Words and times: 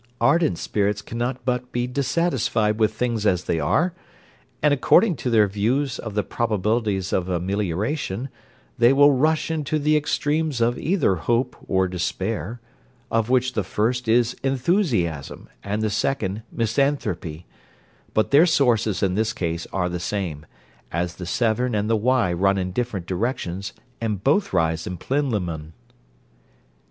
Ardent 0.19 0.57
spirits 0.57 0.99
cannot 1.03 1.45
but 1.45 1.71
be 1.71 1.85
dissatisfied 1.85 2.79
with 2.79 2.91
things 2.91 3.23
as 3.27 3.43
they 3.43 3.59
are; 3.59 3.93
and, 4.63 4.73
according 4.73 5.15
to 5.17 5.29
their 5.29 5.47
views 5.47 5.99
of 5.99 6.15
the 6.15 6.23
probabilities 6.23 7.13
of 7.13 7.29
amelioration, 7.29 8.29
they 8.79 8.93
will 8.93 9.11
rush 9.11 9.51
into 9.51 9.77
the 9.77 9.95
extremes 9.95 10.59
of 10.59 10.75
either 10.79 11.17
hope 11.17 11.55
or 11.67 11.87
despair 11.87 12.59
of 13.11 13.29
which 13.29 13.53
the 13.53 13.63
first 13.63 14.07
is 14.07 14.33
enthusiasm, 14.41 15.47
and 15.63 15.83
the 15.83 15.89
second 15.91 16.41
misanthropy; 16.51 17.45
but 18.15 18.31
their 18.31 18.47
sources 18.47 19.03
in 19.03 19.13
this 19.13 19.33
case 19.33 19.67
are 19.71 19.87
the 19.87 19.99
same, 19.99 20.47
as 20.91 21.17
the 21.17 21.27
Severn 21.27 21.75
and 21.75 21.87
the 21.91 21.95
Wye 21.95 22.33
run 22.33 22.57
in 22.57 22.71
different 22.71 23.05
directions, 23.05 23.71
and 24.01 24.23
both 24.23 24.51
rise 24.51 24.87
in 24.87 24.97
Plinlimmon. 24.97 25.73